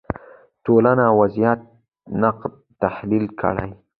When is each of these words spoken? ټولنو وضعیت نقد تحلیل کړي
ټولنو 0.65 1.05
وضعیت 1.19 1.59
نقد 2.21 2.53
تحلیل 2.81 3.25
کړي 3.41 3.69